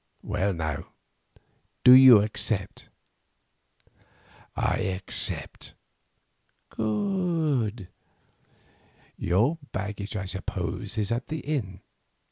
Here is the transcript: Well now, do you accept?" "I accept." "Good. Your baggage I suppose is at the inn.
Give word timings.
Well 0.23 0.51
now, 0.51 0.93
do 1.83 1.91
you 1.91 2.23
accept?" 2.23 2.89
"I 4.55 4.77
accept." 4.79 5.75
"Good. 6.71 7.87
Your 9.15 9.59
baggage 9.71 10.15
I 10.15 10.25
suppose 10.25 10.97
is 10.97 11.11
at 11.11 11.27
the 11.27 11.41
inn. 11.41 11.81